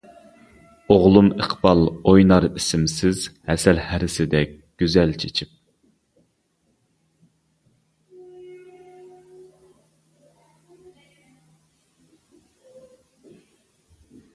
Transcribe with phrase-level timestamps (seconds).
[0.93, 5.53] ئوغلۇم ئىقبال ئوينار ئىسىمسىز ھەسەل ھەرىسىدەك گۈزەل چېچىپ.